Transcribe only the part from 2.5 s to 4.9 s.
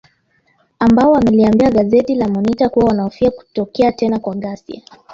kuwa wanahofia kutokea tena kwa ghasia